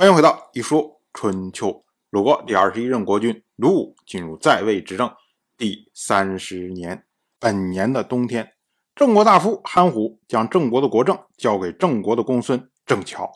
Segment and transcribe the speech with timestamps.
[0.00, 1.84] 欢迎回到一说春秋。
[2.08, 5.14] 鲁国第二十一任国君鲁武进入在位执政
[5.58, 7.04] 第三十年，
[7.38, 8.54] 本年的冬天，
[8.94, 13.30] 郑国大夫韩虎将郑国的国政交给郑国的公孙郑乔。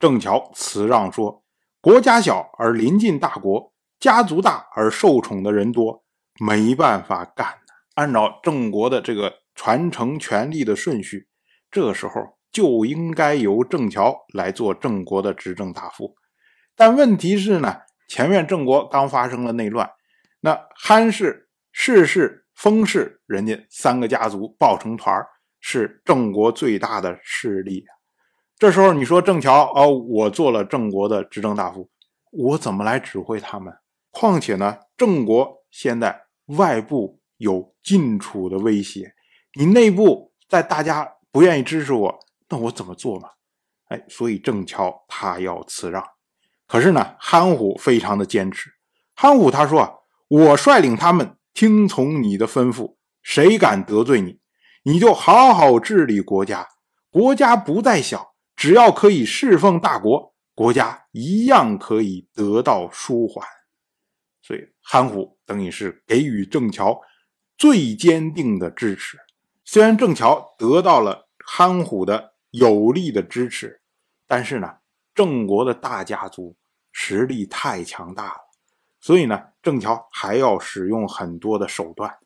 [0.00, 1.44] 郑乔辞让说
[1.80, 6.02] ：“国家小而临近大国，家族大而受宠的人多，
[6.44, 7.54] 没办法干。
[7.94, 11.28] 按照郑国的这个传承权力的顺序，
[11.70, 12.14] 这时候。”
[12.52, 16.14] 就应该由郑乔来做郑国的执政大夫，
[16.74, 17.76] 但问题是呢，
[18.08, 19.88] 前面郑国刚发生了内乱，
[20.40, 25.24] 那韩氏、氏氏、封氏，人家三个家族抱成团
[25.60, 27.84] 是郑国最大的势力。
[28.58, 31.88] 这时候你说郑乔哦，我做了郑国的执政大夫，
[32.32, 33.72] 我怎么来指挥他们？
[34.10, 36.22] 况且呢，郑国现在
[36.58, 39.14] 外部有晋楚的威胁，
[39.56, 42.18] 你内部在大家不愿意支持我。
[42.50, 43.30] 那我怎么做嘛？
[43.86, 46.04] 哎，所以郑乔他要辞让，
[46.68, 48.70] 可是呢，韩虎非常的坚持。
[49.16, 49.92] 韩虎他说啊，
[50.28, 54.38] 我率领他们听从你的吩咐，谁敢得罪你，
[54.84, 56.68] 你就好好治理国家。
[57.10, 63.44] 国家不在小，只要可以侍奉大国，国家一样可以得到舒缓。
[64.40, 67.00] 所以韩虎等于是给予郑乔
[67.58, 69.18] 最坚定的支持。
[69.64, 72.29] 虽然郑乔得到了韩虎的。
[72.50, 73.80] 有力的支持，
[74.26, 74.78] 但是呢，
[75.14, 76.56] 郑国的大家族
[76.90, 78.40] 实力太强大了，
[79.00, 82.18] 所以呢，郑乔还要使用很多的手段，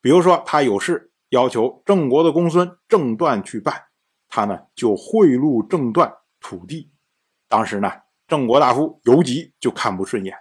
[0.00, 3.84] 比如说他有事要求郑国的公孙郑段去办，
[4.28, 6.90] 他呢就贿赂郑段土地。
[7.48, 7.92] 当时呢，
[8.26, 10.34] 郑国大夫游吉就看不顺眼，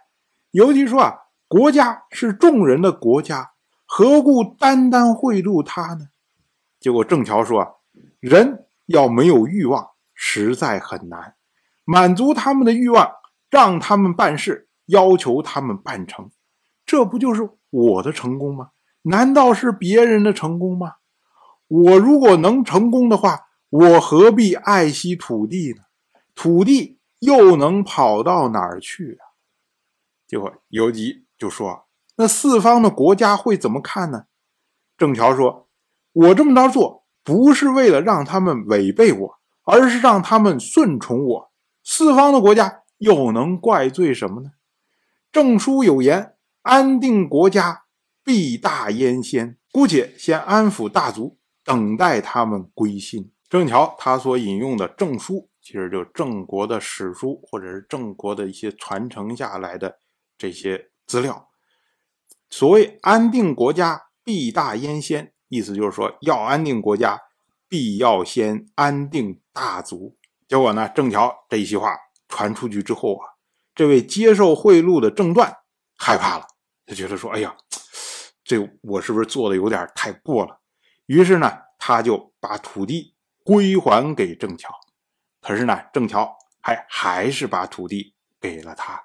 [0.52, 1.14] 游吉说啊，
[1.50, 3.52] 国家是众人的国家，
[3.86, 6.08] 何故单单贿赂他呢？
[6.80, 7.72] 结果郑乔说啊，
[8.22, 8.65] 人。
[8.86, 11.36] 要没有欲望，实在很难
[11.84, 13.12] 满足他们的欲望，
[13.50, 16.32] 让他们办事，要求他们办成，
[16.86, 18.70] 这不就是我的成功吗？
[19.04, 20.96] 难道是别人的成功吗？
[21.68, 25.84] 我如果能成功的话，我何必爱惜土地呢？
[26.34, 29.24] 土地又能跑到哪儿去啊？
[30.28, 31.86] 结果游吉就说
[32.18, 34.26] ：“那四方的国家会怎么看呢？”
[34.98, 35.70] 郑乔说
[36.14, 41.52] ：“我这么着做。”不是为了让他们违背我，而是让他们顺从我。
[41.84, 44.52] 四方的国家又能怪罪什么呢？
[45.32, 47.86] 正书有言：“安定国家，
[48.24, 53.34] 必大焉先。”姑且先安抚大族，等待他们归心。
[53.50, 59.98] 郑乔他所引用的正书，其实就郑国的史书，或者是郑国的一些传承下来的
[60.38, 61.50] 这些资料。
[62.50, 65.34] 所谓“安定国家，必大焉先”。
[65.48, 67.20] 意思就是说，要安定国家，
[67.68, 70.18] 必要先安定大族。
[70.48, 71.96] 结果呢，郑乔这一席话
[72.28, 73.26] 传出去之后啊，
[73.74, 75.58] 这位接受贿赂的郑段
[75.96, 76.46] 害怕了，
[76.86, 77.56] 他觉得说：“哎呀，
[78.44, 80.60] 这我是不是做的有点太过了？”
[81.08, 84.70] 于是呢，他就把土地归还给郑乔。
[85.42, 89.04] 可是呢，郑乔还还是把土地给了他。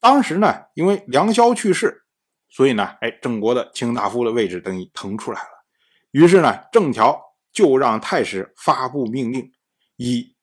[0.00, 2.05] 当时呢，因为梁萧去世。
[2.56, 5.66] 所以呢，哎，郑国的卿大夫的位置等于腾出来了。
[6.12, 7.20] 于是呢，郑乔
[7.52, 9.52] 就让太史发布命令，
[9.96, 10.34] 以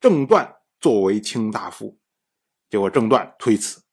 [0.00, 1.96] 郑段作为卿大夫。
[2.68, 3.84] 结果郑段推辞。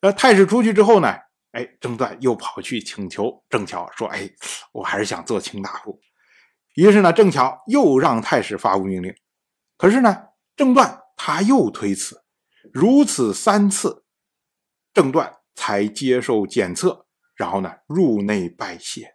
[0.00, 1.08] 那太史出去之后呢，
[1.50, 4.30] 哎，郑段又跑去请求郑乔说：“哎，
[4.70, 5.98] 我还是想做卿大夫。”
[6.76, 9.12] 于是呢，郑乔又让太史发布命令。
[9.76, 10.16] 可是呢，
[10.54, 12.22] 郑段他又推辞。
[12.72, 14.04] 如此三次，
[14.94, 15.34] 郑段。
[15.60, 17.07] 才接受检测，
[17.38, 19.14] 然后呢入内拜谢。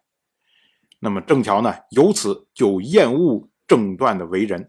[0.98, 4.68] 那么郑乔呢由此就厌恶郑段的为人，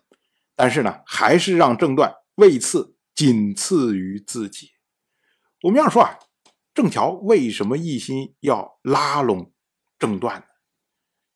[0.56, 4.72] 但是呢还是让郑段位次仅次于自己。
[5.64, 6.20] 我们要说啊，
[6.74, 9.52] 郑乔为什么一心要拉拢
[9.98, 10.46] 郑段呢？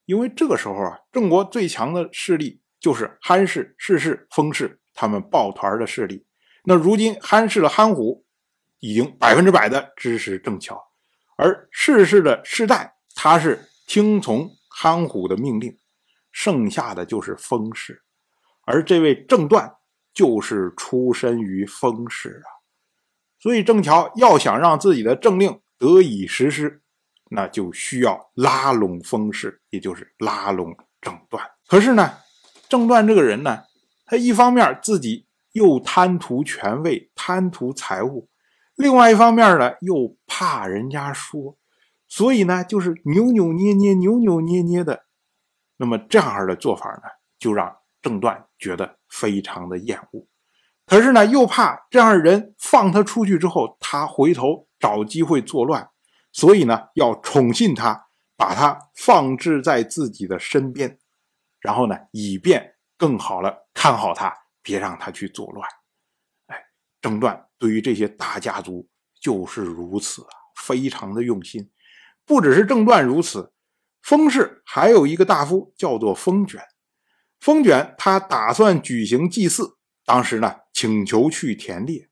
[0.05, 6.27] 因为这个时候啊，郑国最强的势力就是韩氏、氏氏、封氏他们抱团的势力。
[6.65, 8.25] 那如今韩氏的韩虎。
[8.81, 10.81] 已经百分之百的支持郑乔，
[11.41, 15.77] 而世世的世代，他是听从韩虎的命令，
[16.33, 18.03] 剩下的就是封氏，
[18.65, 19.77] 而这位郑段
[20.13, 22.59] 就是出身于封氏啊，
[23.39, 26.81] 所以郑乔要想让自己的政令得以实施，
[27.29, 31.49] 那就需要拉拢封氏，也就是拉拢郑段。
[31.69, 32.17] 可是呢，
[32.67, 33.63] 郑段这个人呢，
[34.05, 38.27] 他一方面自己又贪图权位，贪图财物。
[38.79, 41.57] 另外一方面呢，又怕人家说，
[42.07, 45.03] 所以呢，就是扭扭捏捏、扭扭捏捏的。
[45.75, 50.25] 那么这样的做法呢，就让郑段觉得非常的厌恶。
[50.85, 55.89] 可是呢，又怕这样的人放他出去之后，他回头找机会作乱，
[56.31, 60.97] 所以呢，要宠信他，把他放置在自己的身边，
[61.59, 65.69] 然后呢，以便更好了看好他，别让他去作乱。
[66.47, 66.63] 哎，
[67.01, 68.89] 郑段对于这些大家族
[69.21, 71.69] 就是如此啊，非常的用心。
[72.25, 73.51] 不只是郑段如此，
[74.01, 76.61] 封氏还有一个大夫叫做封卷，
[77.39, 79.77] 封卷他打算举行祭祀。
[80.05, 82.09] 当时呢，请求去田猎，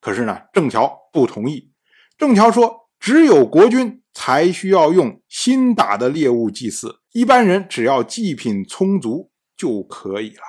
[0.00, 1.72] 可是呢，郑乔不同意。
[2.16, 10.42] 郑乔说：“只有国君才需要用新打的猎物祭祀，一般人只要祭品充足就可以了。”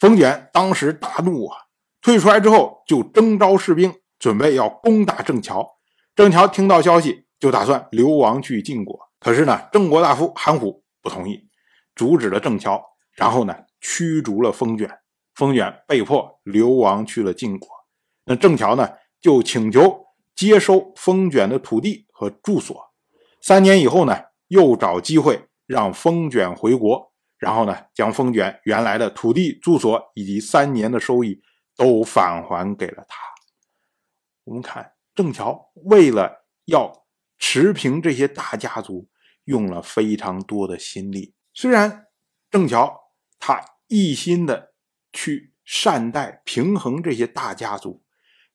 [0.00, 1.56] 封卷当时大怒啊，
[2.04, 5.66] 退出来之后就征召士兵，准备要攻打郑乔。
[6.14, 9.00] 郑乔听到消息，就打算流亡去晋国。
[9.18, 11.48] 可是呢，郑国大夫韩虎不同意，
[11.96, 12.78] 阻止了郑乔，
[13.14, 14.90] 然后呢，驱逐了封卷。
[15.34, 17.66] 封卷被迫流亡去了晋国，
[18.26, 18.86] 那郑乔呢
[19.22, 20.04] 就请求
[20.36, 22.78] 接收封卷的土地和住所。
[23.40, 24.14] 三年以后呢，
[24.48, 31.40] 又找机会让封卷回国，然后呢将封卷原来的土地、住所以及三年的收益
[31.76, 33.16] 都返还给了他。
[34.44, 37.06] 我们看郑乔为了要
[37.38, 39.08] 持平这些大家族，
[39.44, 41.34] 用了非常多的心力。
[41.52, 42.06] 虽然
[42.50, 44.72] 郑乔他一心的。
[45.16, 48.02] 去善待、平衡这些大家族，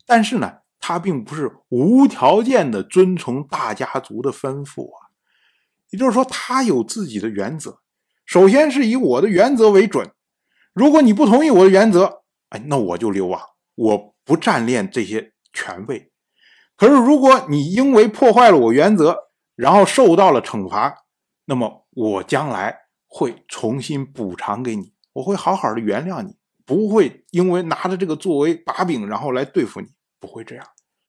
[0.05, 5.07] 但是呢，他并不是无条件的遵从大家族的吩咐啊。
[5.89, 7.79] 也就是说，他有自己的原则。
[8.25, 10.11] 首先是以我的原则为准，
[10.73, 12.18] 如果你不同意我的原则，
[12.49, 13.41] 哎，那我就溜啊，
[13.75, 16.11] 我不占练这些权位。
[16.75, 19.17] 可是，如果你因为破坏了我原则，
[19.55, 21.05] 然后受到了惩罚，
[21.45, 26.37] 那么我将来会重新补偿给你，我会好好的原谅你。
[26.65, 29.87] 不会因为拿着这个作为把柄，然后来对付你，
[30.19, 30.65] 不会这样。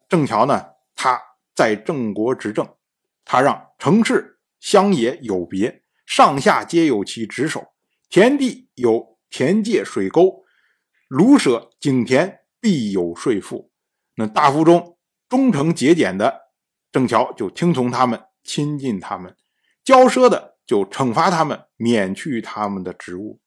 [0.09, 0.65] 郑乔呢，
[0.95, 1.21] 他
[1.55, 2.67] 在郑国执政，
[3.27, 7.75] 他让城市乡野有别，上下皆有其职守，
[8.09, 10.43] 田地有田界水沟，
[11.11, 13.73] 卢舍井田必有税赋。
[14.15, 14.97] 那大夫中
[15.29, 16.43] 忠诚节俭的
[16.93, 19.33] 郑乔就听从他们，亲近他们；
[19.85, 23.41] 骄奢的就惩罚他们，免去他们的职务。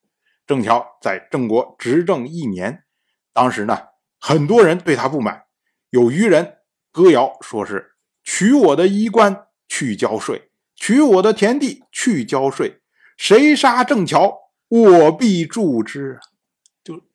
[0.45, 2.83] 郑乔在郑国执政一年，
[3.31, 3.79] 当时呢，
[4.19, 5.43] 很多人对他不满，
[5.89, 6.57] 有愚人
[6.91, 7.93] 歌谣，说是
[8.25, 12.81] 取我的衣冠去交税，取我的田地去交税，
[13.15, 14.37] 谁杀郑乔，
[14.67, 16.19] 我必助之。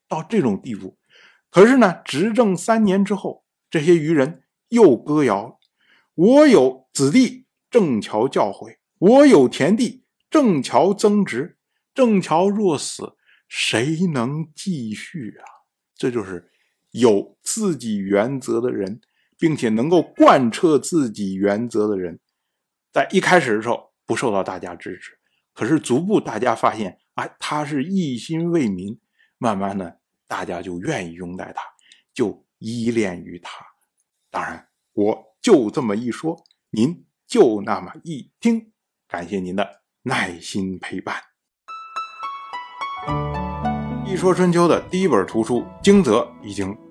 [0.08, 0.96] 到这种地步。
[1.50, 5.58] 可是呢，执政三年之后，这些愚人又歌谣：
[6.14, 11.58] 我有子弟，郑乔教诲；我有田地，郑乔增值。
[11.94, 13.14] 郑乔若死。
[13.50, 15.44] 谁能继续啊？
[15.96, 16.50] 这就是
[16.90, 19.00] 有自己原则的人，
[19.38, 22.20] 并且能够贯彻自己原则的人，
[22.92, 25.18] 在一开始的时候不受到大家支持，
[25.54, 29.00] 可是逐步大家发现，哎，他是一心为民，
[29.38, 31.62] 慢慢的大家就愿意拥戴他，
[32.12, 33.64] 就依恋于他。
[34.30, 38.72] 当然，我就这么一说，您就那么一听，
[39.06, 41.22] 感谢您的耐心陪伴。
[44.06, 46.76] 《一说春秋》的第一本图书《惊泽》已经